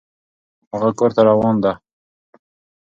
[0.73, 1.73] هغه کور ته روان ده